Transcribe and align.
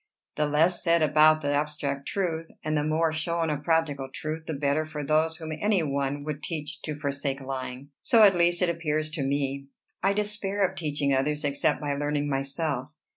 The 0.35 0.47
less 0.47 0.81
said 0.83 1.03
about 1.03 1.41
the 1.41 1.53
abstract 1.53 2.07
truth, 2.07 2.47
and 2.63 2.75
the 2.75 2.83
more 2.83 3.13
shown 3.13 3.51
of 3.51 3.63
practical 3.63 4.09
truth, 4.11 4.47
the 4.47 4.55
better 4.55 4.83
for 4.83 5.03
those 5.03 5.37
whom 5.37 5.51
any 5.51 5.83
one 5.83 6.23
would 6.23 6.41
teach 6.41 6.81
to 6.85 6.97
forsake 6.97 7.39
lying. 7.39 7.89
So, 8.01 8.23
at 8.23 8.35
least, 8.35 8.63
it 8.63 8.69
appears 8.69 9.11
to 9.11 9.23
me. 9.23 9.67
I 10.01 10.13
despair 10.13 10.67
of 10.67 10.75
teaching 10.75 11.13
others, 11.13 11.43
except 11.45 11.81
by 11.81 11.93
learning 11.93 12.27
myself." 12.31 12.89